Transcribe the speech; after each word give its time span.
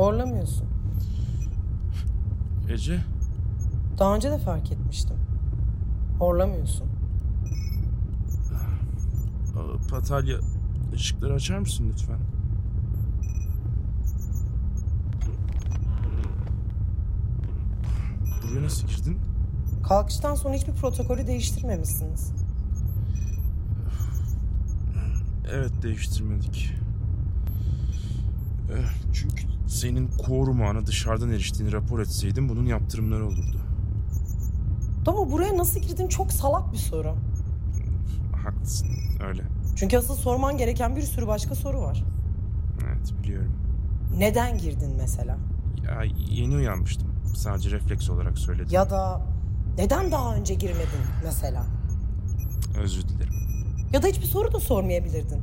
Horlamıyorsun. 0.00 0.66
Ece, 2.70 3.00
Daha 3.98 4.14
önce 4.16 4.30
de 4.30 4.38
fark 4.38 4.72
etmiştim. 4.72 5.16
Horlamıyorsun. 6.18 6.86
Patalya 9.90 10.36
ışıkları 10.94 11.34
açar 11.34 11.58
mısın 11.58 11.86
lütfen? 11.92 12.18
Buraya 18.42 18.62
nasıl 18.62 18.86
girdin? 18.88 19.18
Kalkıştan 19.88 20.34
sonra 20.34 20.54
hiçbir 20.54 20.72
protokolü 20.72 21.26
değiştirmemişsiniz. 21.26 22.32
Evet 25.52 25.82
değiştirmedik. 25.82 26.74
Eh, 28.72 29.12
Çünkü 29.12 29.42
senin 29.70 30.08
korumağına 30.08 30.86
dışarıdan 30.86 31.30
eriştiğini 31.30 31.72
rapor 31.72 32.00
etseydim 32.00 32.48
bunun 32.48 32.66
yaptırımları 32.66 33.26
olurdu. 33.26 33.60
Ama 35.06 35.32
buraya 35.32 35.58
nasıl 35.58 35.80
girdin 35.80 36.08
çok 36.08 36.32
salak 36.32 36.72
bir 36.72 36.78
soru. 36.78 37.14
Haklısın 38.44 38.88
öyle. 39.28 39.42
Çünkü 39.76 39.98
asıl 39.98 40.14
sorman 40.14 40.56
gereken 40.56 40.96
bir 40.96 41.02
sürü 41.02 41.26
başka 41.26 41.54
soru 41.54 41.80
var. 41.80 42.04
Evet 42.88 43.12
biliyorum. 43.22 43.52
Neden 44.18 44.58
girdin 44.58 44.90
mesela? 44.98 45.38
Ya 45.86 46.02
yeni 46.30 46.54
uyanmıştım. 46.54 47.08
Sadece 47.36 47.70
refleks 47.70 48.10
olarak 48.10 48.38
söyledim. 48.38 48.68
Ya 48.70 48.90
da 48.90 49.22
neden 49.78 50.12
daha 50.12 50.34
önce 50.34 50.54
girmedin 50.54 51.00
mesela? 51.24 51.66
Özür 52.82 53.02
dilerim. 53.02 53.34
Ya 53.92 54.02
da 54.02 54.06
hiçbir 54.06 54.26
soru 54.26 54.52
da 54.52 54.60
sormayabilirdin. 54.60 55.40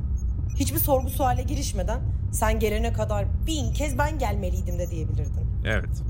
Hiçbir 0.56 0.78
sorgu 0.78 1.10
suale 1.10 1.42
girişmeden 1.42 2.00
sen 2.32 2.58
gelene 2.58 2.92
kadar 2.92 3.26
bin 3.46 3.72
kez 3.72 3.98
ben 3.98 4.18
gelmeliydim 4.18 4.78
de 4.78 4.90
diyebilirdin. 4.90 5.46
Evet. 5.64 6.02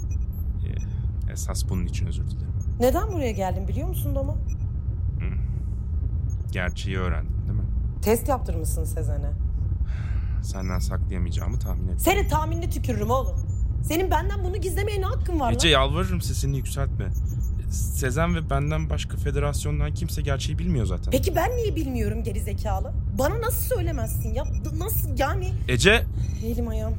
Eh, 1.29 1.33
Esas 1.33 1.69
bunun 1.69 1.87
için 1.87 2.07
özür 2.07 2.31
dilerim. 2.31 2.53
Neden 2.81 3.13
buraya 3.13 3.33
geldin 3.33 3.69
biliyor 3.69 3.89
musun 3.89 4.15
Doma? 4.15 4.35
Gerçeği 6.53 6.99
öğrendin 6.99 7.33
değil 7.49 7.59
mi? 7.59 7.65
Test 8.03 8.29
yaptırmışsın 8.29 8.85
Sezen'e. 8.85 9.31
Senden 10.43 10.78
saklayamayacağımı 10.78 11.59
tahmin 11.59 11.84
ettim. 11.84 11.99
Senin 11.99 12.28
tahminini 12.28 12.71
tükürürüm 12.71 13.11
oğlum. 13.11 13.37
Senin 13.83 14.11
benden 14.11 14.45
bunu 14.45 14.57
gizlemeye 14.57 15.01
ne 15.01 15.05
hakkın 15.05 15.41
var 15.41 15.53
Ece 15.53 15.69
lan? 15.73 15.81
yalvarırım 15.81 16.21
sesini 16.21 16.57
yükseltme. 16.57 17.09
Sezen 17.71 18.34
ve 18.34 18.51
benden 18.51 18.91
başka 18.91 19.17
federasyondan 19.17 19.95
kimse 19.95 20.23
gerçeği 20.23 20.59
bilmiyor 20.59 20.87
zaten. 20.87 21.11
Peki 21.11 21.37
ben 21.37 21.56
niye 21.56 21.77
bilmiyorum 21.77 22.23
geri 22.25 22.41
zekalı? 22.41 22.93
Bana 23.19 23.41
nasıl 23.41 23.75
söylemezsin 23.75 24.34
ya? 24.34 24.45
Nasıl 24.79 25.19
yani? 25.19 25.53
Ece! 25.69 26.05
Elim 26.45 26.69
ayağım. 26.69 26.95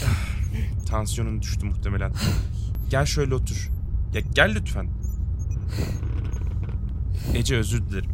Tansiyonun 0.88 1.42
düştü 1.42 1.66
muhtemelen. 1.66 2.12
Gel 2.90 3.06
şöyle 3.06 3.34
otur. 3.34 3.70
Ya 4.14 4.20
gel 4.34 4.54
lütfen. 4.54 4.88
Ece 7.34 7.56
özür 7.56 7.82
dilerim. 7.88 8.10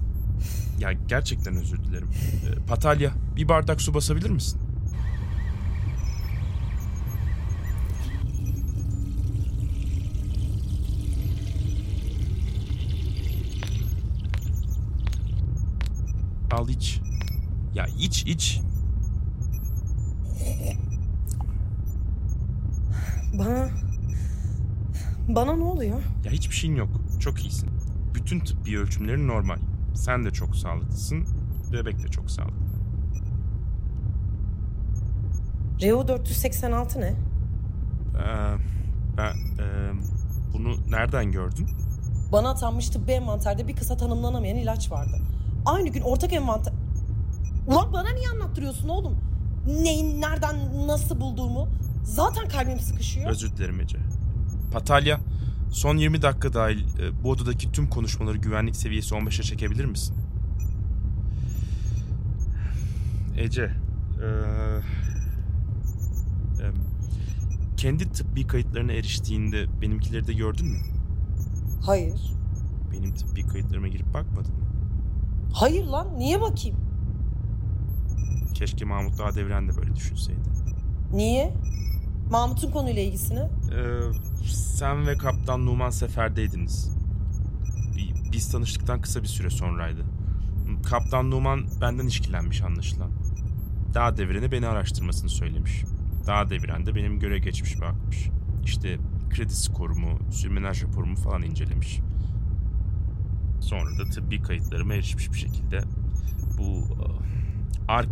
Ya 0.80 0.92
gerçekten 0.92 1.56
özür 1.56 1.84
dilerim. 1.84 2.08
Ee, 2.12 2.66
Patalya 2.66 3.10
bir 3.36 3.48
bardak 3.48 3.80
su 3.80 3.94
basabilir 3.94 4.30
misin? 4.30 4.60
Al 16.64 16.68
iç. 16.68 17.00
Ya 17.74 17.86
iç 17.98 18.22
iç. 18.26 18.60
Bana... 23.38 23.68
Bana 25.28 25.56
ne 25.56 25.64
oluyor? 25.64 26.02
Ya 26.24 26.32
hiçbir 26.32 26.54
şeyin 26.54 26.76
yok. 26.76 26.88
Çok 27.20 27.42
iyisin. 27.42 27.70
Bütün 28.14 28.40
tıbbi 28.40 28.78
ölçümlerin 28.78 29.28
normal. 29.28 29.58
Sen 29.94 30.24
de 30.24 30.30
çok 30.30 30.56
sağlıklısın. 30.56 31.26
Bebek 31.72 32.02
de 32.02 32.08
çok 32.08 32.30
sağlıklı. 32.30 32.64
Reo 35.82 36.08
486 36.08 37.00
ne? 37.00 37.06
Ee, 37.06 37.14
ben 39.16 39.34
e, 39.34 39.92
bunu 40.52 40.76
nereden 40.90 41.32
gördün? 41.32 41.68
Bana 42.32 42.50
atanmış 42.50 42.88
tıbbi 42.88 43.12
envanterde 43.12 43.68
bir 43.68 43.76
kısa 43.76 43.96
tanımlanamayan 43.96 44.56
ilaç 44.56 44.90
vardı. 44.90 45.16
Aynı 45.64 45.88
gün 45.88 46.00
ortak 46.00 46.32
envanter... 46.32 46.72
Ulan 47.66 47.92
bana 47.92 48.10
niye 48.10 48.28
anlattırıyorsun 48.28 48.88
oğlum? 48.88 49.16
Neyin, 49.66 50.20
nereden, 50.20 50.86
nasıl 50.86 51.20
bulduğumu? 51.20 51.68
Zaten 52.04 52.48
kalbim 52.48 52.80
sıkışıyor. 52.80 53.30
Özür 53.30 53.56
dilerim 53.56 53.80
Ece. 53.80 53.98
Patalya, 54.72 55.20
son 55.72 55.96
20 55.96 56.22
dakika 56.22 56.52
dahil 56.52 56.78
e, 56.98 57.24
bu 57.24 57.30
odadaki 57.30 57.72
tüm 57.72 57.90
konuşmaları 57.90 58.36
güvenlik 58.38 58.76
seviyesi 58.76 59.14
15'e 59.14 59.42
çekebilir 59.42 59.84
misin? 59.84 60.16
Ece, 63.36 63.62
e, 63.62 64.26
e, 66.62 66.66
kendi 67.76 68.12
tıbbi 68.12 68.46
kayıtlarına 68.46 68.92
eriştiğinde 68.92 69.80
benimkileri 69.82 70.26
de 70.26 70.32
gördün 70.32 70.66
mü? 70.66 70.78
Hayır. 71.86 72.32
Benim 72.92 73.14
tıbbi 73.14 73.46
kayıtlarıma 73.46 73.88
girip 73.88 74.14
bakmadın 74.14 74.54
mı? 74.54 74.64
Hayır 75.52 75.84
lan 75.84 76.08
niye 76.18 76.40
bakayım? 76.40 76.76
Keşke 78.54 78.84
Mahmut 78.84 79.18
Dağdevren 79.18 79.68
de 79.68 79.76
böyle 79.76 79.96
düşünseydi. 79.96 80.40
Niye? 81.12 81.54
Mahmut'un 82.30 82.70
konuyla 82.70 83.02
ilgisini? 83.02 83.38
Ee, 83.40 84.00
sen 84.52 85.06
ve 85.06 85.16
Kaptan 85.16 85.66
Numan 85.66 85.90
seferdeydiniz. 85.90 86.96
Bi- 87.96 88.32
Biz 88.32 88.52
tanıştıktan 88.52 89.00
kısa 89.00 89.22
bir 89.22 89.28
süre 89.28 89.50
sonraydı. 89.50 90.00
Kaptan 90.86 91.30
Numan 91.30 91.64
benden 91.80 92.06
işkilenmiş 92.06 92.62
anlaşılan. 92.62 93.10
Dağ 93.94 94.16
devreni 94.16 94.52
beni 94.52 94.66
araştırmasını 94.66 95.30
söylemiş. 95.30 95.84
Dağ 96.26 96.50
deviren 96.50 96.86
de 96.86 96.94
benim 96.94 97.18
göre 97.18 97.38
geçmiş 97.38 97.80
bakmış. 97.80 98.28
İşte 98.64 98.98
kredi 99.30 99.54
skorumu, 99.56 100.18
sürmenaj 100.32 100.82
raporumu 100.84 101.16
falan 101.16 101.42
incelemiş. 101.42 102.00
Sonra 103.64 103.98
da 103.98 104.04
tıbbi 104.10 104.42
kayıtlarıma 104.42 104.94
erişmiş 104.94 105.32
bir 105.32 105.38
şekilde. 105.38 105.80
Bu 106.58 106.62
e, 106.62 107.06
ARK 107.88 108.08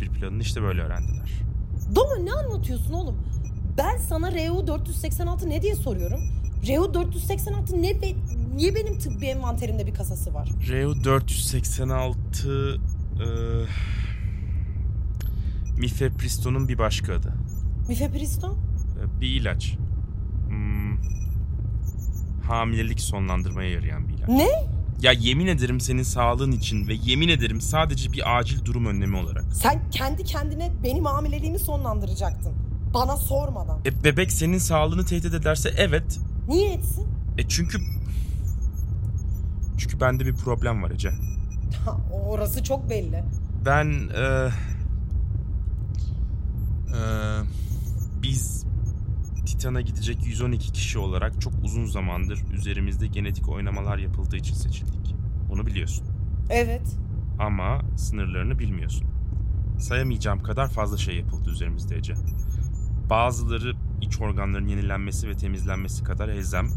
01 0.00 0.08
planını 0.08 0.42
işte 0.42 0.62
böyle 0.62 0.82
öğrendiler. 0.82 1.30
Doma 1.94 2.16
ne 2.16 2.32
anlatıyorsun 2.32 2.92
oğlum? 2.92 3.16
Ben 3.78 3.96
sana 3.96 4.32
Reo 4.32 4.66
486 4.66 5.50
ne 5.50 5.62
diye 5.62 5.74
soruyorum. 5.74 6.20
Reo 6.66 6.94
486 6.94 7.82
ne 7.82 8.00
ve 8.00 8.14
niye 8.54 8.74
benim 8.74 8.98
tıbbi 8.98 9.26
envanterimde 9.26 9.86
bir 9.86 9.94
kasası 9.94 10.34
var? 10.34 10.48
Reo 10.68 11.04
486 11.04 12.74
e, 12.74 13.26
Mifepristo'nun 15.78 16.68
bir 16.68 16.78
başka 16.78 17.14
adı. 17.14 17.32
Mifepriston? 17.88 18.52
E, 18.52 19.20
bir 19.20 19.40
ilaç. 19.40 19.76
Hmm, 20.48 20.96
hamilelik 22.46 23.00
sonlandırmaya 23.00 23.70
yarayan 23.70 24.08
bir 24.08 24.14
ilaç. 24.14 24.28
Ne? 24.28 24.73
Ya 25.04 25.12
yemin 25.12 25.46
ederim 25.46 25.80
senin 25.80 26.02
sağlığın 26.02 26.52
için 26.52 26.88
ve 26.88 26.94
yemin 26.94 27.28
ederim 27.28 27.60
sadece 27.60 28.12
bir 28.12 28.38
acil 28.38 28.64
durum 28.64 28.86
önlemi 28.86 29.16
olarak. 29.16 29.44
Sen 29.54 29.90
kendi 29.90 30.24
kendine 30.24 30.72
benim 30.82 31.04
hamileliğimi 31.04 31.58
sonlandıracaktın. 31.58 32.52
Bana 32.94 33.16
sormadan. 33.16 33.80
E 33.86 34.04
bebek 34.04 34.32
senin 34.32 34.58
sağlığını 34.58 35.04
tehdit 35.04 35.34
ederse 35.34 35.74
evet. 35.76 36.20
Niye 36.48 36.72
etsin? 36.72 37.06
E 37.38 37.48
çünkü... 37.48 37.78
Çünkü 39.78 40.00
bende 40.00 40.26
bir 40.26 40.34
problem 40.34 40.82
var 40.82 40.90
Ece. 40.90 41.10
Ha, 41.84 41.96
orası 42.12 42.64
çok 42.64 42.90
belli. 42.90 43.24
Ben 43.66 44.08
e, 44.16 44.50
e, 46.88 47.00
biz 48.22 48.63
Titan'a 49.54 49.80
gidecek 49.80 50.26
112 50.26 50.72
kişi 50.72 50.98
olarak 50.98 51.40
çok 51.40 51.52
uzun 51.62 51.86
zamandır 51.86 52.42
üzerimizde 52.52 53.06
genetik 53.06 53.48
oynamalar 53.48 53.98
yapıldığı 53.98 54.36
için 54.36 54.54
seçildik. 54.54 55.14
Bunu 55.48 55.66
biliyorsun. 55.66 56.06
Evet. 56.50 56.96
Ama 57.38 57.80
sınırlarını 57.96 58.58
bilmiyorsun. 58.58 59.06
Sayamayacağım 59.78 60.42
kadar 60.42 60.68
fazla 60.68 60.96
şey 60.96 61.16
yapıldı 61.16 61.50
üzerimizde 61.50 61.96
Ece. 61.96 62.14
Bazıları 63.10 63.72
iç 64.00 64.20
organların 64.20 64.68
yenilenmesi 64.68 65.28
ve 65.28 65.36
temizlenmesi 65.36 66.04
kadar 66.04 66.28
elzem. 66.28 66.68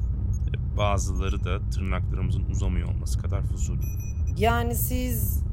Bazıları 0.78 1.44
da 1.44 1.70
tırnaklarımızın 1.70 2.46
uzamıyor 2.46 2.88
olması 2.88 3.20
kadar 3.20 3.42
fuzuli. 3.42 3.86
Yani 4.38 4.76
siz... 4.76 5.44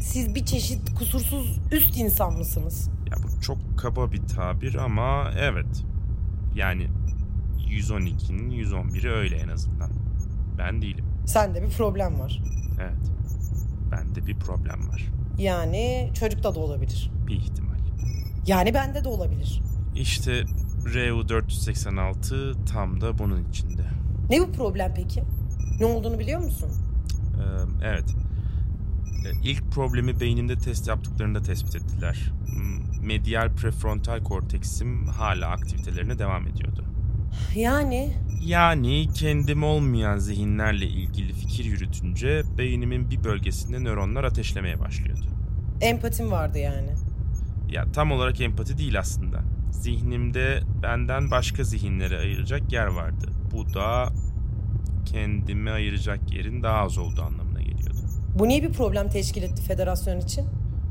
Siz 0.00 0.34
bir 0.34 0.44
çeşit 0.44 0.94
kusursuz 0.94 1.60
üst 1.72 1.96
insan 1.96 2.32
mısınız? 2.32 2.90
Ya 3.10 3.16
bu 3.16 3.40
çok 3.40 3.78
kaba 3.78 4.12
bir 4.12 4.26
tabir 4.26 4.74
ama 4.74 5.30
evet. 5.38 5.84
Yani 6.56 6.88
112'nin 7.70 8.50
111'i 8.50 9.10
öyle 9.10 9.36
en 9.36 9.48
azından. 9.48 9.90
Ben 10.58 10.82
değilim. 10.82 11.04
Sende 11.26 11.62
bir 11.62 11.70
problem 11.70 12.18
var. 12.18 12.42
Evet. 12.80 13.10
Bende 13.92 14.26
bir 14.26 14.36
problem 14.36 14.88
var. 14.88 15.06
Yani 15.38 16.10
çocukta 16.20 16.54
da 16.54 16.60
olabilir. 16.60 17.10
Bir 17.26 17.36
ihtimal. 17.36 17.76
Yani 18.46 18.74
bende 18.74 19.04
de 19.04 19.08
olabilir. 19.08 19.60
İşte 19.94 20.44
RU486 20.84 22.64
tam 22.72 23.00
da 23.00 23.18
bunun 23.18 23.44
içinde. 23.50 23.84
Ne 24.30 24.40
bu 24.40 24.52
problem 24.52 24.92
peki? 24.96 25.22
Ne 25.80 25.86
olduğunu 25.86 26.18
biliyor 26.18 26.40
musun? 26.40 26.70
Ee, 27.38 27.86
evet. 27.86 28.14
Ee, 29.26 29.48
İlk 29.48 29.72
problemi 29.72 30.20
beynimde 30.20 30.58
test 30.58 30.88
yaptıklarında 30.88 31.42
tespit 31.42 31.76
ettiler. 31.76 32.32
Medial 33.10 33.54
prefrontal 33.56 34.22
korteksim 34.22 35.06
hala 35.08 35.48
aktivitelerine 35.48 36.18
devam 36.18 36.48
ediyordu. 36.48 36.84
Yani 37.54 38.10
Yani 38.44 39.08
kendim 39.14 39.62
olmayan 39.64 40.18
zihinlerle 40.18 40.86
ilgili 40.86 41.32
fikir 41.32 41.64
yürütünce 41.64 42.42
beynimin 42.58 43.10
bir 43.10 43.24
bölgesinde 43.24 43.78
nöronlar 43.84 44.24
ateşlemeye 44.24 44.80
başlıyordu. 44.80 45.26
empatim 45.80 46.30
vardı 46.30 46.58
yani. 46.58 46.90
Ya 47.70 47.92
tam 47.92 48.12
olarak 48.12 48.40
empati 48.40 48.78
değil 48.78 48.98
aslında. 48.98 49.40
Zihnimde 49.70 50.60
benden 50.82 51.30
başka 51.30 51.64
zihinlere 51.64 52.18
ayıracak 52.18 52.72
yer 52.72 52.86
vardı. 52.86 53.26
Bu 53.52 53.74
da 53.74 54.08
kendimi 55.06 55.70
ayıracak 55.70 56.32
yerin 56.34 56.62
daha 56.62 56.78
az 56.78 56.98
olduğu 56.98 57.22
anlamına 57.22 57.60
geliyordu. 57.62 57.96
Bu 58.38 58.48
niye 58.48 58.62
bir 58.62 58.72
problem 58.72 59.08
teşkil 59.08 59.42
etti 59.42 59.62
federasyon 59.62 60.20
için? 60.20 60.46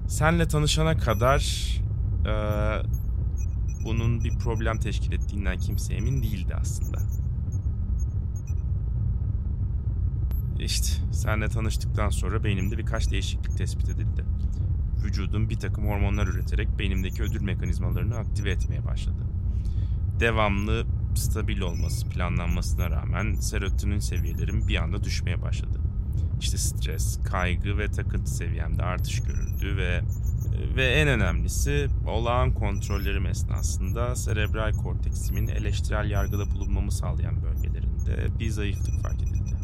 Senle 0.08 0.48
tanışana 0.48 0.98
kadar 0.98 1.42
eee, 2.26 2.82
bunun 3.86 4.24
bir 4.24 4.38
problem 4.38 4.78
teşkil 4.78 5.12
ettiğinden 5.12 5.58
kimse 5.58 5.94
emin 5.94 6.24
değildi 6.24 6.56
aslında. 6.62 6.98
İşte 10.60 10.88
senle 11.12 11.50
tanıştıktan 11.50 12.10
sonra 12.10 12.44
beynimde 12.44 12.78
birkaç 12.78 13.12
değişiklik 13.12 13.58
tespit 13.58 13.90
edildi. 13.90 14.26
Vücudum 15.04 15.50
bir 15.50 15.60
takım 15.60 15.88
hormonlar 15.88 16.28
üreterek 16.28 16.80
beynimdeki 16.80 17.24
ödül 17.24 17.42
mekanizmalarını 17.42 18.18
aktive 18.18 18.52
etmeye 18.52 18.86
başladı. 18.86 19.22
Devamlı 20.20 20.86
stabil 21.16 21.60
olması 21.60 22.10
planlanmasına 22.10 22.90
rağmen 22.90 23.34
serotonin 23.34 24.00
seviyelerim 24.00 24.68
bir 24.68 24.76
anda 24.76 25.04
düşmeye 25.04 25.42
başladı. 25.42 25.80
İşte 26.40 26.58
stres, 26.58 27.20
kaygı 27.24 27.78
ve 27.78 27.92
takıntı 27.92 28.32
seviyemde 28.32 28.84
artış 28.84 29.22
görüldü 29.22 29.78
ve 29.78 30.02
ve 30.76 30.86
en 30.86 31.08
önemlisi 31.08 31.88
olağan 32.08 32.54
kontrollerim 32.54 33.26
esnasında 33.26 34.16
serebral 34.16 34.72
korteksimin 34.74 35.48
eleştirel 35.48 36.10
yargıda 36.10 36.52
bulunmamı 36.52 36.92
sağlayan 36.92 37.44
bölgelerinde 37.44 38.40
bir 38.40 38.50
zayıflık 38.50 39.02
fark 39.02 39.22
edildi. 39.24 39.56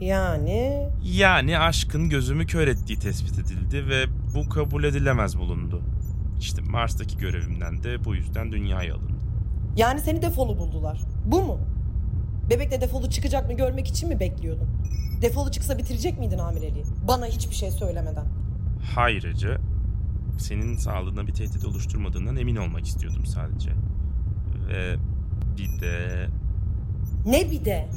Yani 0.00 0.88
Yani 1.04 1.58
aşkın 1.58 2.08
gözümü 2.08 2.46
kör 2.46 2.68
ettiği 2.68 2.98
tespit 2.98 3.38
edildi 3.38 3.88
ve 3.88 4.04
bu 4.34 4.48
kabul 4.48 4.84
edilemez 4.84 5.38
bulundu. 5.38 5.82
İşte 6.40 6.62
Mars'taki 6.62 7.16
görevimden 7.18 7.82
de 7.82 8.04
bu 8.04 8.14
yüzden 8.14 8.52
dünyaya 8.52 8.94
alındım. 8.94 9.18
yani 9.76 10.00
seni 10.00 10.22
defolu 10.22 10.58
buldular. 10.58 11.00
Bu 11.26 11.42
mu? 11.42 11.58
Bebekle 12.50 12.80
defolu 12.80 13.10
çıkacak 13.10 13.46
mı 13.50 13.56
görmek 13.56 13.86
için 13.88 14.08
mi 14.08 14.20
bekliyordun? 14.20 14.68
Defolu 15.22 15.50
çıksa 15.50 15.78
bitirecek 15.78 16.18
miydin 16.18 16.38
hamileliği? 16.38 16.84
Bana 17.08 17.26
hiçbir 17.26 17.54
şey 17.54 17.70
söylemeden. 17.70 18.26
Hayır 18.94 19.24
Ece, 19.24 19.56
senin 20.40 20.76
sağlığına 20.76 21.26
bir 21.26 21.32
tehdit 21.32 21.64
oluşturmadığından 21.64 22.36
emin 22.36 22.56
olmak 22.56 22.86
istiyordum 22.86 23.26
sadece. 23.26 23.70
Ve 24.68 24.96
bir 25.58 25.80
de 25.80 26.28
Ne 27.26 27.50
bir 27.50 27.64
de? 27.64 27.88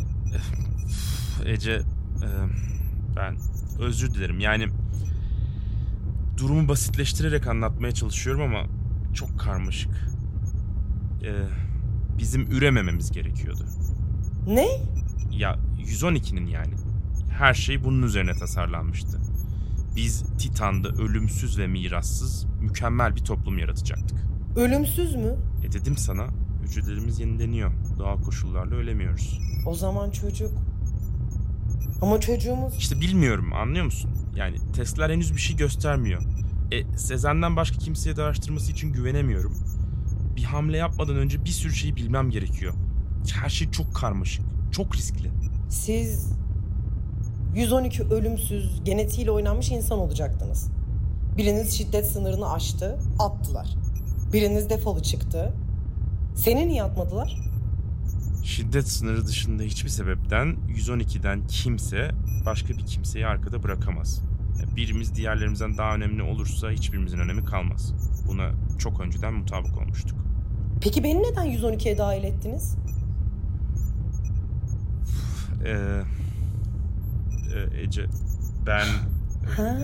Ece, 1.46 1.72
e, 1.72 2.28
ben 3.16 3.36
özür 3.80 4.14
dilerim. 4.14 4.40
Yani 4.40 4.68
durumu 6.38 6.68
basitleştirerek 6.68 7.48
anlatmaya 7.48 7.92
çalışıyorum 7.92 8.42
ama 8.42 8.68
çok 9.14 9.40
karmaşık. 9.40 9.92
E, 11.24 11.32
bizim 12.18 12.52
üremememiz 12.52 13.12
gerekiyordu. 13.12 13.66
Ne? 14.48 14.68
Ya 15.32 15.60
112'nin 15.80 16.46
yani. 16.46 16.74
Her 17.30 17.54
şey 17.54 17.84
bunun 17.84 18.04
üzerine 18.04 18.34
tasarlanmıştı. 18.34 19.20
Biz 19.96 20.24
Titan'da 20.40 20.90
ölümsüz 20.90 21.58
ve 21.58 21.68
mirassız 21.68 22.46
mükemmel 22.62 23.16
bir 23.16 23.24
toplum 23.24 23.58
yaratacaktık. 23.58 24.18
Ölümsüz 24.56 25.16
mü? 25.16 25.36
E 25.64 25.72
dedim 25.72 25.98
sana, 25.98 26.28
hücrelerimiz 26.64 27.20
yenileniyor. 27.20 27.72
Doğal 28.00 28.22
koşullarla 28.22 28.76
ölemiyoruz. 28.76 29.40
O 29.66 29.76
zaman 29.76 30.12
çocuk. 30.12 30.52
Ama 32.02 32.20
çocuğumuz... 32.20 32.76
İşte 32.78 33.02
bilmiyorum 33.02 33.54
anlıyor 33.54 33.86
musun? 33.86 34.12
Yani 34.36 34.58
testler 34.74 35.10
henüz 35.10 35.34
bir 35.34 35.42
şey 35.42 35.56
göstermiyor. 35.56 36.22
E, 36.72 36.98
Sezen'den 36.98 37.56
başka 37.56 37.78
kimseye 37.78 38.16
de 38.16 38.24
araştırması 38.24 38.72
için 38.72 38.94
güvenemiyorum. 38.94 39.58
Bir 40.36 40.44
hamle 40.44 40.78
yapmadan 40.78 41.16
önce 41.16 41.46
bir 41.46 41.50
sürü 41.50 41.74
şeyi 41.74 41.96
bilmem 41.96 42.30
gerekiyor. 42.30 42.74
Her 43.34 43.50
şey 43.50 43.72
çok 43.72 43.96
karmaşık, 43.96 44.46
çok 44.72 44.96
riskli. 44.96 45.32
Siz 45.70 46.32
112 47.56 48.04
ölümsüz, 48.04 48.84
genetiğiyle 48.84 49.32
oynanmış 49.32 49.72
insan 49.72 50.00
olacaktınız. 50.00 50.70
Biriniz 51.38 51.78
şiddet 51.78 52.06
sınırını 52.08 52.54
aştı, 52.54 53.00
attılar. 53.20 53.68
Biriniz 54.34 54.70
defolu 54.70 55.02
çıktı. 55.04 55.54
Seni 56.36 56.68
niye 56.68 56.84
atmadılar? 56.84 57.38
Şiddet 58.44 58.88
sınırı 58.88 59.28
dışında 59.28 59.64
hiçbir 59.64 59.90
sebepten 59.90 60.56
112'den 60.70 61.48
kimse 61.48 62.12
başka 62.46 62.74
bir 62.74 62.86
kimseyi 62.86 63.28
arkada 63.28 63.64
bırakamaz. 63.64 64.22
Birimiz 64.76 65.16
diğerlerimizden 65.16 65.78
daha 65.78 65.96
önemli 65.96 66.24
olursa 66.24 66.72
hiçbirimizin 66.72 67.18
önemi 67.18 67.46
kalmaz. 67.46 67.94
Buna 68.28 68.52
çok 68.80 69.00
önceden 69.00 69.34
mutabık 69.34 69.78
olmuştuk. 69.78 70.20
Peki 70.82 71.04
beni 71.04 71.24
neden 71.24 71.46
112'ye 71.46 71.98
dahil 71.98 72.24
ettiniz? 72.24 72.76
Ee, 75.66 75.70
e, 75.70 76.02
Ece, 77.82 78.06
ben 78.66 78.86
Ha. 79.58 79.76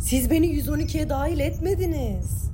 Siz 0.00 0.30
beni 0.30 0.46
112'ye 0.46 1.08
dahil 1.08 1.38
etmediniz. 1.38 2.48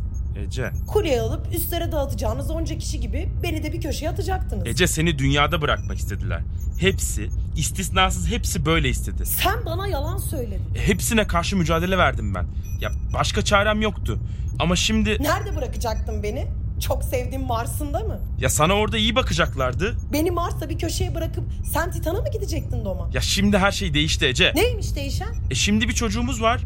Ece, 0.46 0.70
Kuryeye 0.86 1.20
alıp 1.20 1.54
üstlere 1.54 1.92
dağıtacağınız 1.92 2.50
onca 2.50 2.78
kişi 2.78 3.00
gibi 3.00 3.28
beni 3.42 3.62
de 3.62 3.72
bir 3.72 3.80
köşeye 3.80 4.10
atacaktınız. 4.10 4.66
Ece 4.66 4.86
seni 4.86 5.18
dünyada 5.18 5.62
bırakmak 5.62 5.98
istediler. 5.98 6.40
Hepsi, 6.78 7.28
istisnasız 7.56 8.30
hepsi 8.30 8.66
böyle 8.66 8.88
istedi. 8.88 9.26
Sen 9.26 9.64
bana 9.66 9.88
yalan 9.88 10.18
söyledin. 10.18 10.74
E, 10.74 10.88
Hepsine 10.88 11.26
karşı 11.26 11.56
mücadele 11.56 11.98
verdim 11.98 12.34
ben. 12.34 12.46
Ya 12.80 12.90
başka 13.12 13.42
çarem 13.42 13.82
yoktu. 13.82 14.18
Ama 14.58 14.76
şimdi 14.76 15.10
Nerede 15.22 15.56
bırakacaktın 15.56 16.22
beni? 16.22 16.46
Çok 16.80 17.04
sevdiğim 17.04 17.42
Mars'ında 17.46 18.00
mı? 18.00 18.20
ya 18.40 18.48
sana 18.50 18.74
orada 18.74 18.98
iyi 18.98 19.14
bakacaklardı. 19.16 19.96
Beni 20.12 20.30
Mars'ta 20.30 20.68
bir 20.68 20.78
köşeye 20.78 21.14
bırakıp 21.14 21.44
sen 21.72 21.90
Titan'a 21.90 22.20
mı 22.20 22.30
gidecektin 22.32 22.84
Doma? 22.84 23.10
Ya 23.14 23.20
şimdi 23.20 23.58
her 23.58 23.72
şey 23.72 23.94
değişti 23.94 24.26
Ece. 24.26 24.52
Neymiş 24.54 24.96
değişen? 24.96 25.34
E 25.50 25.54
şimdi 25.54 25.88
bir 25.88 25.92
çocuğumuz 25.94 26.42
var. 26.42 26.60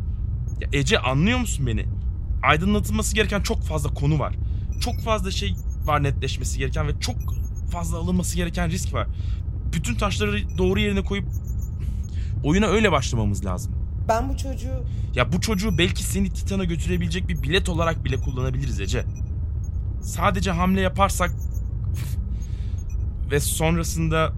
Ya 0.60 0.68
Ece 0.72 0.98
anlıyor 0.98 1.38
musun 1.38 1.66
beni? 1.66 1.86
Aydınlatılması 2.42 3.14
gereken 3.14 3.40
çok 3.40 3.62
fazla 3.62 3.94
konu 3.94 4.18
var. 4.18 4.34
Çok 4.80 5.00
fazla 5.00 5.30
şey 5.30 5.54
var 5.84 6.02
netleşmesi 6.02 6.58
gereken 6.58 6.88
ve 6.88 7.00
çok 7.00 7.16
fazla 7.72 7.98
alınması 7.98 8.36
gereken 8.36 8.70
risk 8.70 8.94
var. 8.94 9.06
Bütün 9.72 9.94
taşları 9.94 10.58
doğru 10.58 10.80
yerine 10.80 11.04
koyup 11.04 11.24
oyuna 12.44 12.66
öyle 12.66 12.92
başlamamız 12.92 13.44
lazım. 13.44 13.72
Ben 14.08 14.28
bu 14.28 14.36
çocuğu... 14.36 14.84
Ya 15.14 15.32
bu 15.32 15.40
çocuğu 15.40 15.78
belki 15.78 16.02
seni 16.04 16.30
Titan'a 16.32 16.64
götürebilecek 16.64 17.28
bir 17.28 17.42
bilet 17.42 17.68
olarak 17.68 18.04
bile 18.04 18.16
kullanabiliriz 18.16 18.80
Ece. 18.80 19.04
Sadece 20.08 20.50
hamle 20.50 20.80
yaparsak 20.80 21.30
ve 23.30 23.40
sonrasında 23.40 24.32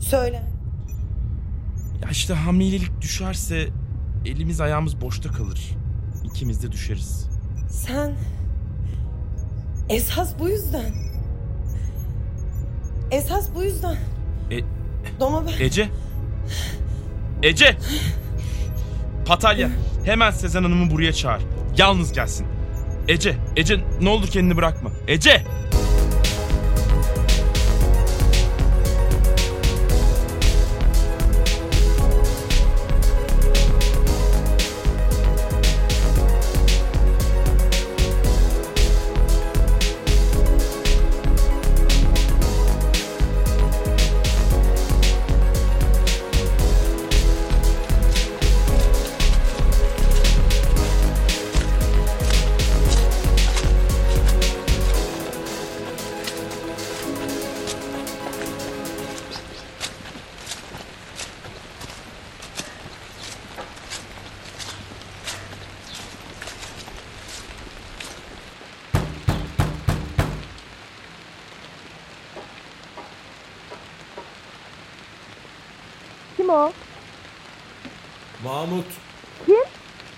Söyle. 0.00 0.42
ya 2.02 2.10
işte 2.10 2.34
hamilelik 2.34 3.00
düşerse 3.00 3.68
elimiz 4.24 4.60
ayağımız 4.60 5.00
boşta 5.00 5.30
kalır. 5.30 5.70
İkimiz 6.24 6.62
de 6.62 6.72
düşeriz. 6.72 7.28
Sen... 7.68 8.14
Esas 9.88 10.38
bu 10.38 10.48
yüzden. 10.48 10.94
Esas 13.10 13.48
bu 13.54 13.62
yüzden. 13.62 13.96
E, 14.50 14.60
Doma 15.20 15.46
ben... 15.46 15.64
Ece? 15.64 15.88
Ece! 17.42 17.76
Patalya 19.26 19.70
hemen 20.04 20.30
Sezen 20.30 20.62
Hanım'ı 20.62 20.90
buraya 20.90 21.12
çağır. 21.12 21.42
Yalnız 21.78 22.12
gelsin. 22.12 22.46
Ece, 23.08 23.34
Ece 23.56 23.80
ne 24.00 24.08
olur 24.08 24.28
kendini 24.28 24.56
bırakma. 24.56 24.90
Ece! 25.08 25.42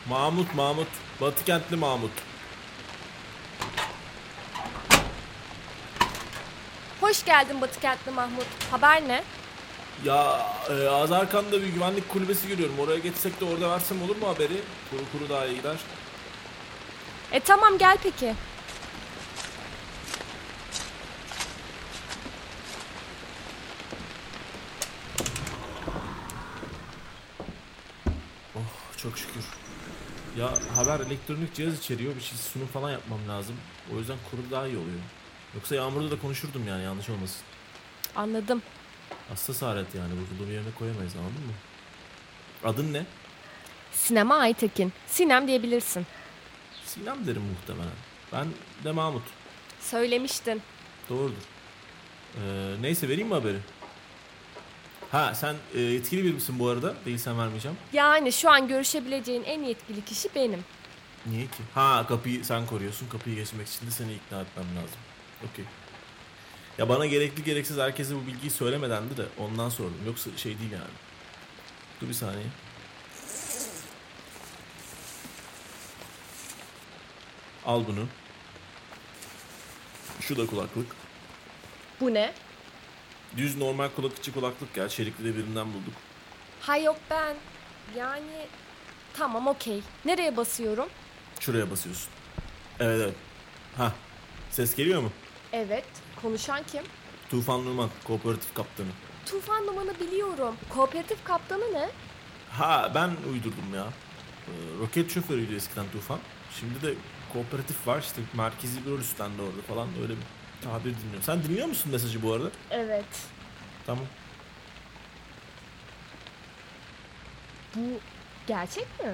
Mahmut 0.08 0.54
Mahmut. 0.54 0.88
Batı 1.20 1.44
kentli 1.44 1.76
Mahmut. 1.76 2.10
Hoş 7.00 7.24
geldin 7.24 7.60
Batı 7.60 7.80
Kentli 7.80 8.10
Mahmut. 8.10 8.46
Haber 8.70 9.08
ne? 9.08 9.22
Ya 10.04 10.46
e, 10.70 10.88
Azarkan'da 10.88 11.52
bir 11.62 11.66
güvenlik 11.66 12.08
kulübesi 12.08 12.48
görüyorum. 12.48 12.78
Oraya 12.78 12.98
geçsek 12.98 13.40
de 13.40 13.44
orada 13.44 13.70
versem 13.70 14.02
olur 14.02 14.16
mu 14.16 14.28
haberi? 14.28 14.60
Kuru 14.90 15.00
kuru 15.12 15.28
daha 15.28 15.46
iyi 15.46 15.56
gider. 15.56 15.76
E 17.32 17.40
tamam 17.40 17.78
gel 17.78 17.96
peki. 18.02 18.34
Oh 28.56 28.96
çok 28.96 29.18
şükür. 29.18 29.44
Ya 30.38 30.48
haber 30.76 31.00
elektronik 31.00 31.54
cihaz 31.54 31.78
içeriyor. 31.78 32.16
Bir 32.16 32.20
şey 32.20 32.38
sunum 32.38 32.66
falan 32.66 32.90
yapmam 32.90 33.28
lazım. 33.28 33.56
O 33.94 33.98
yüzden 33.98 34.16
kuru 34.30 34.40
daha 34.50 34.66
iyi 34.66 34.76
oluyor. 34.76 35.00
Yoksa 35.54 35.74
Yağmur'da 35.74 36.10
da 36.10 36.18
konuşurdum 36.20 36.68
yani 36.68 36.84
yanlış 36.84 37.08
olmasın. 37.10 37.40
Anladım. 38.16 38.62
Hassas 39.28 39.62
alet 39.62 39.94
yani. 39.94 40.12
Vurgulu 40.12 40.48
bir 40.48 40.52
yerine 40.52 40.70
koyamayız 40.78 41.16
anladın 41.16 41.46
mı? 41.46 41.52
Adın 42.64 42.92
ne? 42.92 43.06
Sinema 43.92 44.36
Aytekin. 44.36 44.92
Sinem 45.06 45.48
diyebilirsin. 45.48 46.06
Sinem 46.84 47.26
derim 47.26 47.42
muhtemelen. 47.42 47.94
Ben 48.32 48.46
de 48.84 48.92
Mahmut. 48.92 49.22
Söylemiştin. 49.80 50.62
Doğrudur. 51.08 51.34
Ee, 52.36 52.74
neyse 52.80 53.08
vereyim 53.08 53.28
mi 53.28 53.34
haberi? 53.34 53.58
Ha 55.12 55.34
sen 55.34 55.56
e, 55.74 55.80
yetkili 55.80 56.24
bir 56.24 56.34
misin 56.34 56.58
bu 56.58 56.68
arada? 56.68 56.94
Değilsen 57.06 57.38
vermeyeceğim. 57.38 57.76
Yani 57.92 58.32
şu 58.32 58.50
an 58.50 58.68
görüşebileceğin 58.68 59.42
en 59.44 59.62
yetkili 59.62 60.04
kişi 60.04 60.28
benim. 60.34 60.64
Niye 61.26 61.42
ki? 61.46 61.62
Ha 61.74 62.04
kapıyı 62.08 62.44
sen 62.44 62.66
koruyorsun. 62.66 63.08
Kapıyı 63.08 63.36
geçmek 63.36 63.68
için 63.68 63.86
de 63.86 63.90
seni 63.90 64.12
ikna 64.14 64.40
etmem 64.40 64.66
lazım. 64.76 64.98
Okey. 65.52 65.64
Ya 66.78 66.88
bana 66.88 67.06
gerekli 67.06 67.44
gereksiz 67.44 67.78
herkese 67.78 68.14
bu 68.14 68.26
bilgiyi 68.26 68.50
söylemedendi 68.50 69.16
de 69.16 69.26
ondan 69.38 69.68
sordum. 69.68 69.98
Yoksa 70.06 70.30
şey 70.36 70.58
değil 70.58 70.72
yani. 70.72 70.84
Dur 72.00 72.08
bir 72.08 72.14
saniye. 72.14 72.46
Al 77.66 77.84
bunu. 77.86 78.06
Şu 80.20 80.36
da 80.36 80.46
kulaklık. 80.46 80.86
Bu 82.00 82.14
ne? 82.14 82.32
Düz 83.36 83.56
normal 83.56 83.88
kulak 83.96 84.18
içi 84.18 84.32
kulaklık 84.32 84.76
ya. 84.76 84.88
Çelikli 84.88 85.24
de 85.24 85.36
birinden 85.36 85.66
bulduk. 85.66 85.94
Ha 86.60 86.76
yok 86.76 86.96
ben. 87.10 87.36
Yani 87.96 88.46
tamam 89.14 89.46
okey. 89.46 89.80
Nereye 90.04 90.36
basıyorum? 90.36 90.88
Şuraya 91.40 91.70
basıyorsun. 91.70 92.08
Evet 92.80 93.00
evet. 93.04 93.14
Ha. 93.76 93.92
Ses 94.50 94.76
geliyor 94.76 95.02
mu? 95.02 95.10
Evet. 95.52 95.84
Konuşan 96.22 96.62
kim? 96.72 96.82
Tufan 97.30 97.64
Numan, 97.64 97.90
kooperatif 98.04 98.54
kaptanı. 98.54 98.86
Tufan 99.26 99.66
numanı 99.66 100.00
biliyorum. 100.00 100.54
Kooperatif 100.68 101.24
kaptanı 101.24 101.72
ne? 101.72 101.88
Ha 102.50 102.92
ben 102.94 103.10
uydurdum 103.32 103.74
ya. 103.74 103.86
Ee, 104.46 104.50
roket 104.80 105.10
şoförüydü 105.14 105.56
eskiden 105.56 105.84
Tufan. 105.92 106.18
Şimdi 106.60 106.82
de 106.82 106.94
kooperatif 107.32 107.86
var 107.86 108.00
işte 108.00 108.20
merkezi 108.34 108.86
bir 108.86 108.90
rol 108.90 108.98
üstlendi 108.98 109.42
orada 109.42 109.62
falan 109.68 109.88
öyle 110.02 110.12
bir 110.12 110.22
tabir 110.64 110.84
dinliyorum. 110.96 111.22
Sen 111.22 111.42
dinliyor 111.42 111.66
musun 111.66 111.92
mesajı 111.92 112.22
bu 112.22 112.32
arada? 112.32 112.48
Evet. 112.70 113.04
Tamam. 113.86 114.04
Bu 117.74 117.80
gerçek 118.46 118.86
mi? 119.04 119.12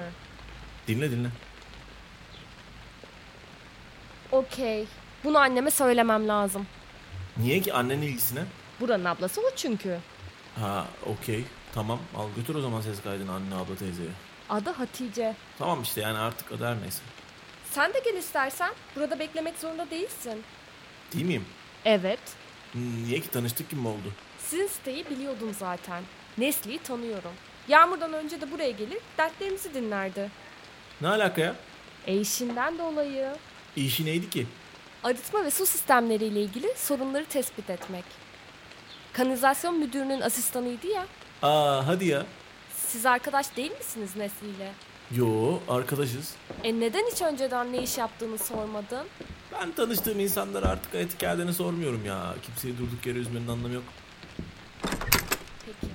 Dinle 0.87 1.11
dinle. 1.11 1.27
Okey. 4.31 4.85
Bunu 5.23 5.37
anneme 5.37 5.71
söylemem 5.71 6.27
lazım. 6.27 6.67
Niye 7.37 7.59
ki 7.61 7.73
annenin 7.73 8.01
ilgisine? 8.01 8.43
Buranın 8.79 9.05
ablası 9.05 9.41
o 9.41 9.55
çünkü. 9.55 9.99
Ha 10.59 10.85
okey. 11.05 11.45
Tamam 11.73 11.99
al 12.17 12.27
götür 12.35 12.55
o 12.55 12.61
zaman 12.61 12.81
ses 12.81 13.01
kaydını 13.03 13.31
anne 13.31 13.55
abla 13.55 13.75
teyzeye. 13.75 14.09
Adı 14.49 14.69
Hatice. 14.69 15.35
Tamam 15.59 15.81
işte 15.81 16.01
yani 16.01 16.17
artık 16.17 16.51
adı 16.51 16.65
her 16.65 16.81
neyse. 16.81 17.01
Sen 17.71 17.93
de 17.93 17.99
gel 18.05 18.15
istersen. 18.15 18.73
Burada 18.95 19.19
beklemek 19.19 19.59
zorunda 19.59 19.89
değilsin. 19.89 20.43
Değil 21.13 21.25
miyim? 21.25 21.45
Evet. 21.85 22.19
Niye 22.75 23.19
ki 23.19 23.31
tanıştık 23.31 23.69
gibi 23.69 23.81
mi 23.81 23.87
oldu? 23.87 24.11
Sizin 24.39 24.67
siteyi 24.67 25.09
biliyordum 25.09 25.55
zaten. 25.59 26.03
Nesli'yi 26.37 26.79
tanıyorum. 26.79 27.31
Yağmurdan 27.67 28.13
önce 28.13 28.41
de 28.41 28.51
buraya 28.51 28.71
gelir 28.71 28.99
dertlerimizi 29.17 29.73
dinlerdi. 29.73 30.31
Ne 31.01 31.07
alaka 31.07 31.41
ya? 31.41 31.55
E 32.07 32.19
işinden 32.19 32.77
dolayı. 32.79 33.35
İşi 33.75 34.05
neydi 34.05 34.29
ki? 34.29 34.47
Arıtma 35.03 35.45
ve 35.45 35.51
su 35.51 35.65
sistemleriyle 35.65 36.41
ilgili 36.41 36.73
sorunları 36.77 37.25
tespit 37.25 37.69
etmek. 37.69 38.03
Kanalizasyon 39.13 39.79
müdürünün 39.79 40.21
asistanıydı 40.21 40.87
ya. 40.87 41.05
Aa 41.41 41.87
hadi 41.87 42.05
ya. 42.05 42.25
Siz 42.77 43.05
arkadaş 43.05 43.57
değil 43.57 43.71
misiniz 43.77 44.15
Nesli 44.15 44.47
ile? 44.47 44.71
Yo 45.11 45.59
arkadaşız. 45.69 46.35
E 46.63 46.79
neden 46.79 47.03
hiç 47.11 47.21
önceden 47.21 47.73
ne 47.73 47.83
iş 47.83 47.97
yaptığını 47.97 48.37
sormadın? 48.37 49.07
Ben 49.53 49.71
tanıştığım 49.71 50.19
insanlara 50.19 50.67
artık 50.67 50.95
etik 50.95 51.19
geldiğini 51.19 51.53
sormuyorum 51.53 52.05
ya. 52.05 52.35
Kimseyi 52.45 52.77
durduk 52.77 53.05
yere 53.05 53.17
üzmenin 53.19 53.47
anlamı 53.47 53.73
yok. 53.73 53.83
Peki. 55.65 55.93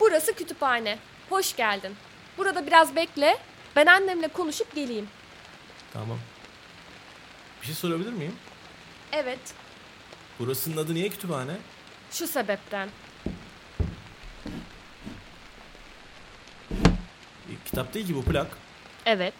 Burası 0.00 0.34
kütüphane. 0.34 0.98
Hoş 1.28 1.56
geldin. 1.56 1.96
Burada 2.38 2.66
biraz 2.66 2.96
bekle. 2.96 3.38
Ben 3.76 3.86
annemle 3.86 4.28
konuşup 4.28 4.74
geleyim. 4.74 5.08
Tamam. 5.92 6.18
Bir 7.60 7.66
şey 7.66 7.74
sorabilir 7.74 8.12
miyim? 8.12 8.34
Evet, 9.12 9.38
Burasının 10.38 10.76
adı 10.76 10.94
niye 10.94 11.08
kütüphane? 11.08 11.56
şu 12.10 12.26
sebepten. 12.26 12.88
E, 17.50 17.52
kitap 17.64 17.94
değil 17.94 18.06
ki 18.06 18.14
bu 18.14 18.22
plak. 18.24 18.46
Evet. 19.06 19.34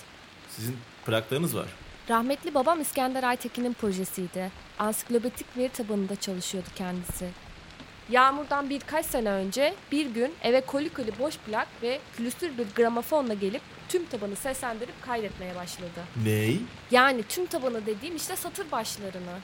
Sizin 0.56 0.76
plaklarınız 1.06 1.56
var. 1.56 1.66
Rahmetli 2.10 2.54
babam 2.54 2.80
İskender 2.80 3.22
Aytekin'in 3.22 3.72
projesiydi. 3.72 4.50
Ansiklopedik 4.78 5.56
veri 5.56 5.68
tabanında 5.68 6.16
çalışıyordu 6.16 6.68
kendisi. 6.76 7.28
Yağmurdan 8.10 8.70
birkaç 8.70 9.06
sene 9.06 9.30
önce 9.30 9.74
bir 9.92 10.06
gün 10.06 10.34
eve 10.42 10.60
koli 10.60 10.88
koli 10.88 11.18
boş 11.18 11.38
plak 11.38 11.68
ve 11.82 12.00
külüstür 12.16 12.58
bir 12.58 12.66
gramofonla 12.76 13.34
gelip 13.34 13.62
tüm 13.88 14.06
tabanı 14.06 14.36
seslendirip 14.36 15.02
kaydetmeye 15.02 15.54
başladı. 15.56 16.00
Ney? 16.24 16.60
Yani 16.90 17.22
tüm 17.22 17.46
tabanı 17.46 17.86
dediğim 17.86 18.16
işte 18.16 18.36
satır 18.36 18.70
başlarını. 18.70 19.38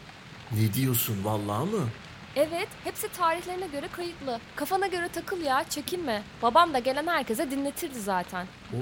Ne 0.53 0.75
diyorsun 0.75 1.25
vallahi 1.25 1.71
mı? 1.71 1.89
Evet, 2.37 2.69
hepsi 2.85 3.09
tarihlerine 3.09 3.67
göre 3.67 3.89
kayıtlı. 3.93 4.41
Kafana 4.57 4.87
göre 4.87 5.09
takıl 5.09 5.41
ya, 5.41 5.65
çekinme. 5.71 6.23
Babam 6.43 6.75
da 6.75 6.79
gelen 6.79 7.07
herkese 7.07 7.51
dinletirdi 7.51 8.01
zaten. 8.01 8.47
Oo. 8.73 8.79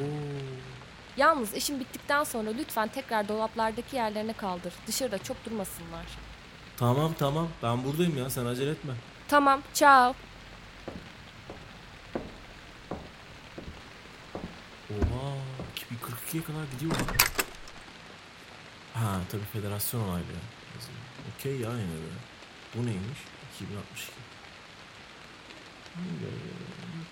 Yalnız 1.16 1.54
işin 1.54 1.80
bittikten 1.80 2.24
sonra 2.24 2.50
lütfen 2.50 2.88
tekrar 2.88 3.28
dolaplardaki 3.28 3.96
yerlerine 3.96 4.32
kaldır. 4.32 4.72
Dışarıda 4.86 5.18
çok 5.22 5.44
durmasınlar. 5.44 6.06
Tamam 6.76 7.12
tamam 7.18 7.48
ben 7.62 7.84
buradayım 7.84 8.18
ya 8.18 8.30
sen 8.30 8.46
acele 8.46 8.70
etme. 8.70 8.92
Tamam, 9.28 9.62
ciao. 9.74 10.14
Oha 14.90 15.34
2042'ye 15.76 16.42
kadar 16.44 16.64
gidiyor. 16.72 16.92
Ha 18.94 19.20
tabii 19.30 19.44
federasyon 19.52 20.00
onaylıyor. 20.00 20.38
Okey 21.38 21.52
ya 21.52 21.70
yine 21.70 21.80
de. 21.80 22.10
Bu 22.74 22.86
neymiş? 22.86 23.18
2062. 23.56 24.12
Hmm, 25.94 26.02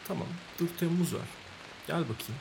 Tamam. 0.08 0.26
Dur 0.60 0.68
Temmuz 0.80 1.14
var. 1.14 1.28
Gel 1.86 2.00
bakayım. 2.02 2.40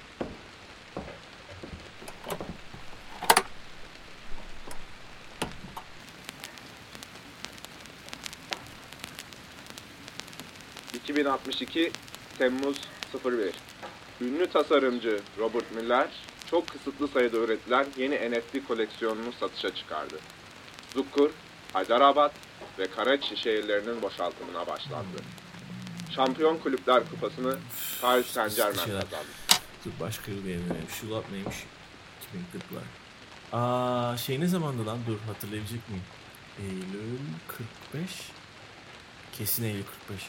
...2062 11.07 11.91
Temmuz 12.37 12.77
01 13.25 13.53
Ünlü 14.21 14.47
tasarımcı 14.47 15.19
Robert 15.37 15.75
Miller... 15.75 16.07
...çok 16.49 16.67
kısıtlı 16.67 17.07
sayıda 17.07 17.37
üretilen 17.37 17.85
yeni 17.97 18.31
NFT 18.31 18.67
koleksiyonunu 18.67 19.31
satışa 19.39 19.75
çıkardı. 19.75 20.15
Zukur, 20.93 21.29
Hyderabad 21.73 22.31
ve 22.79 22.87
Karachi 22.87 23.37
şehirlerinin 23.37 24.01
boşaltımına 24.01 24.67
başlandı. 24.67 25.17
Şampiyon 26.15 26.57
Kulüpler 26.57 27.09
Kupası'nı 27.09 27.57
Paris 28.01 28.25
Saint 28.25 28.55
Germain 28.55 28.75
kazandı. 28.75 29.27
Dur 29.85 29.91
başka 29.99 30.31
bir 30.31 30.45
beğenmemiş. 30.45 30.93
Şu 31.01 31.11
lap 31.11 31.31
neymiş? 31.31 31.55
2040'lar. 32.35 32.83
Aa 33.53 34.17
şey 34.17 34.39
ne 34.39 34.47
zamandı 34.47 34.85
lan? 34.85 34.97
Dur 35.07 35.19
hatırlayabilecek 35.27 35.89
miyim? 35.89 36.03
Eylül 36.59 37.19
45. 37.91 38.09
Kesin 39.37 39.63
Eylül 39.63 39.83
45. 40.07 40.21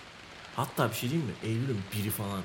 Hatta 0.59 0.91
bir 0.91 0.95
şey 0.95 1.11
diyeyim 1.11 1.29
mi? 1.29 1.35
Eylül'ün 1.43 1.81
biri 1.93 2.11
falan. 2.11 2.41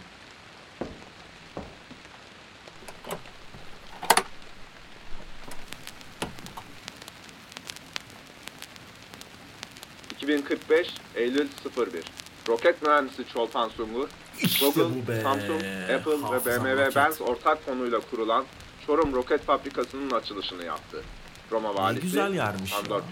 ...2045 10.22 10.88
Eylül 11.16 11.48
01. 11.78 12.04
Roket 12.48 12.82
mühendisi 12.82 13.28
Çolpan 13.34 13.70
Sungur, 13.70 14.10
İşte 14.42 14.66
Google. 14.66 15.22
Samsung, 15.22 15.64
Apple 15.96 16.12
ve 16.12 16.18
Hafızam 16.18 16.66
BMW 16.66 16.82
roket. 16.82 16.96
Benz 16.96 17.22
ortak 17.22 17.66
konuyla 17.66 18.00
kurulan 18.00 18.46
Çorum 18.88 19.14
Roket 19.14 19.46
Fabrikası'nın 19.46 20.12
açılışını 20.12 20.66
yaptı. 20.66 21.04
Roma 21.52 21.76
valisi 21.76 22.22
Andor 22.22 22.34
ya. 22.34 22.56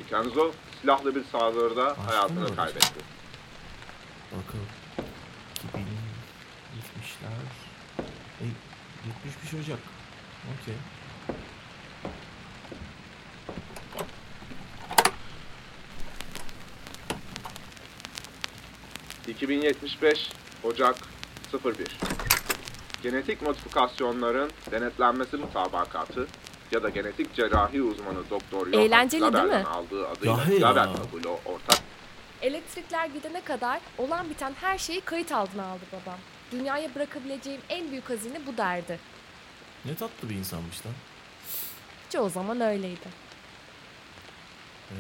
Picanzo 0.04 0.52
silahlı 0.82 1.16
bir 1.16 1.24
saldırıda 1.24 1.96
hayatını 2.08 2.56
kaybetti. 2.56 3.21
71 9.54 9.60
Ocak. 9.60 9.80
Okey. 10.62 10.76
...2075 19.28 20.32
Ocak 20.64 20.96
01. 21.54 21.98
Genetik 23.04 23.42
modifikasyonların 23.42 24.52
denetlenmesi 24.72 25.38
mutabakatı 25.38 26.28
ya 26.72 26.84
da 26.84 26.90
genetik 26.90 27.34
cerrahi 27.34 27.82
uzmanı 27.82 28.30
Doktor 28.30 28.72
Johann 28.72 28.86
Eğlenceli 28.86 29.22
değil 29.22 29.32
Glaber'den 29.32 29.62
mi? 29.62 29.68
aldığı 29.68 30.08
adıyla 30.08 30.34
Yahi 30.34 30.54
ya. 30.54 30.60
Glaber 30.60 30.88
ortak 31.46 31.80
Elektrikler 32.42 33.06
gidene 33.06 33.42
kadar 33.42 33.80
olan 33.98 34.30
biten 34.30 34.54
her 34.62 34.78
şeyi 34.78 35.02
kayıt 35.02 35.32
altına 35.32 35.66
aldı 35.66 35.84
babam. 35.92 36.20
Dünyaya 36.52 36.96
bırakabileceğim 36.96 37.62
en 37.70 37.92
büyük 37.92 38.10
hazine 38.10 38.46
bu 38.48 38.58
derdi. 38.58 39.00
Ne 39.86 39.96
tatlı 39.96 40.30
bir 40.30 40.36
insanmış 40.36 40.86
lan. 40.86 40.94
Çoğu 42.10 42.30
zaman 42.30 42.62
öyleydi. 42.62 43.08
Ee, 44.92 44.96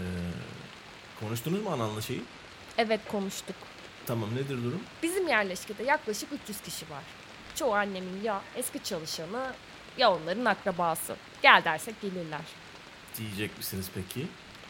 konuştunuz 1.19 1.63
mu 1.63 1.69
ananla 1.69 2.01
şeyi? 2.01 2.21
Evet 2.77 2.99
konuştuk. 3.11 3.55
Tamam 4.05 4.29
nedir 4.35 4.63
durum? 4.63 4.81
Bizim 5.03 5.27
yerleşkede 5.27 5.83
yaklaşık 5.83 6.29
300 6.43 6.61
kişi 6.61 6.89
var. 6.89 7.03
Çoğu 7.55 7.73
annemin 7.73 8.23
ya 8.23 8.41
eski 8.55 8.83
çalışanı 8.83 9.53
ya 9.97 10.11
onların 10.13 10.45
akrabası. 10.45 11.15
Gel 11.41 11.61
dersek 11.65 12.01
gelirler. 12.01 12.41
Diyecek 13.17 13.57
misiniz 13.57 13.89
peki? 13.95 14.27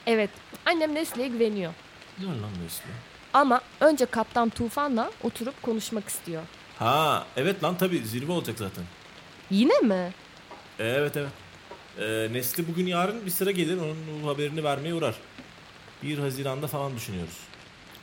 Evet, 0.07 0.29
annem 0.65 0.95
Nesli'ye 0.95 1.27
güveniyor. 1.27 1.73
Ne 2.19 2.25
lan 2.25 2.51
Nesli? 2.63 2.85
Ama 3.33 3.61
önce 3.79 4.05
Kaptan 4.05 4.49
Tufan'la 4.49 5.11
oturup 5.23 5.61
konuşmak 5.61 6.09
istiyor. 6.09 6.43
Ha 6.79 7.25
evet 7.37 7.63
lan 7.63 7.77
tabii 7.77 7.99
zirve 8.05 8.31
olacak 8.31 8.57
zaten. 8.59 8.83
Yine 9.51 9.79
mi? 9.79 10.13
Evet 10.79 11.17
evet. 11.17 11.31
Ee, 11.99 12.33
Nesli 12.33 12.67
bugün 12.67 12.87
yarın 12.87 13.25
bir 13.25 13.31
sıra 13.31 13.51
gelir 13.51 13.77
onun 13.77 14.23
haberini 14.23 14.63
vermeye 14.63 14.93
uğrar. 14.93 15.15
1 16.03 16.17
Haziran'da 16.17 16.67
falan 16.67 16.95
düşünüyoruz. 16.95 17.37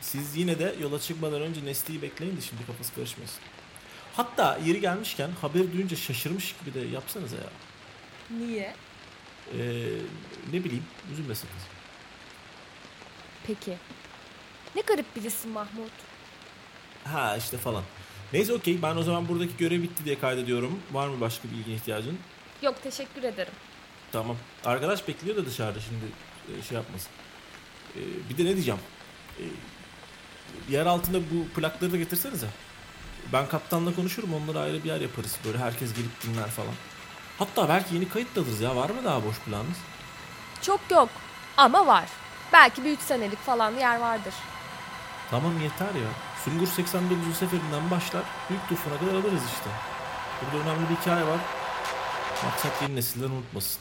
Siz 0.01 0.37
yine 0.37 0.59
de 0.59 0.75
yola 0.81 1.01
çıkmadan 1.01 1.43
önce 1.43 1.65
Nesli'yi 1.65 2.03
bekleyin 2.03 2.37
de 2.37 2.41
şimdi 2.41 2.67
kafası 2.67 2.95
karışmasın. 2.95 3.41
Hatta 4.17 4.59
yeri 4.65 4.81
gelmişken 4.81 5.31
haberi 5.41 5.73
duyunca 5.73 5.97
şaşırmış 5.97 6.55
gibi 6.65 6.75
de 6.75 6.87
yapsanıza 6.87 7.37
ya. 7.37 7.43
Niye? 8.39 8.75
Ee, 9.53 9.59
ne 10.53 10.65
bileyim 10.65 10.85
üzülmesin 11.13 11.49
kız. 11.49 11.63
Peki. 13.47 13.77
Ne 14.77 14.81
garip 14.83 15.17
birisin 15.17 15.51
Mahmut. 15.51 15.93
Ha 17.05 17.37
işte 17.37 17.57
falan. 17.57 17.83
Neyse 18.33 18.53
okey 18.53 18.83
ben 18.83 18.97
o 18.97 19.03
zaman 19.03 19.29
buradaki 19.29 19.57
görev 19.57 19.83
bitti 19.83 20.05
diye 20.05 20.19
kaydediyorum. 20.19 20.79
Var 20.93 21.09
mı 21.09 21.21
başka 21.21 21.49
bilgi 21.51 21.73
ihtiyacın? 21.73 22.19
Yok 22.63 22.83
teşekkür 22.83 23.23
ederim. 23.23 23.53
Tamam. 24.13 24.37
Arkadaş 24.65 25.09
bekliyor 25.09 25.37
da 25.37 25.47
dışarıda 25.47 25.81
şimdi 25.81 26.05
e, 26.59 26.63
şey 26.63 26.77
yapmasın. 26.77 27.09
E, 27.97 28.01
bir 28.31 28.39
de 28.39 28.45
ne 28.45 28.55
diyeceğim? 28.55 28.81
E, 29.39 29.45
yer 30.73 30.87
altında 30.87 31.19
bu 31.19 31.61
plakları 31.61 31.93
da 31.93 31.97
getirsenize. 31.97 32.47
Ben 33.33 33.49
kaptanla 33.49 33.95
konuşurum 33.95 34.35
onlara 34.35 34.61
ayrı 34.61 34.85
bir 34.85 34.89
yer 34.89 35.01
yaparız. 35.01 35.37
Böyle 35.45 35.59
herkes 35.59 35.95
gelip 35.95 36.23
dinler 36.23 36.49
falan. 36.49 36.75
Hatta 37.39 37.69
belki 37.69 37.95
yeni 37.95 38.09
kayıt 38.09 38.37
da 38.37 38.41
alırız 38.41 38.61
ya. 38.61 38.77
Var 38.77 38.91
mı 38.91 39.05
daha 39.05 39.25
boş 39.25 39.39
planınız? 39.39 39.77
Çok 40.63 40.81
yok 40.91 41.09
ama 41.57 41.87
var. 41.87 42.05
Belki 42.53 42.85
bir 42.85 42.91
üç 42.93 43.01
senelik 43.01 43.39
falan 43.39 43.73
yer 43.73 44.01
vardır. 44.01 44.35
Tamam 45.31 45.61
yeter 45.61 45.95
ya. 45.95 46.28
Sungur 46.45 46.67
89. 46.67 47.37
seferinden 47.39 47.91
başlar. 47.91 48.23
Büyük 48.51 48.69
tufana 48.69 48.99
kadar 48.99 49.13
alırız 49.13 49.43
işte. 49.47 49.71
Burada 50.43 50.71
önemli 50.71 50.91
bir 50.91 50.97
hikaye 50.97 51.27
var. 51.27 51.41
Maksat 52.45 52.83
yeni 52.83 52.97
nesiller 52.97 53.27
unutmasın. 53.27 53.81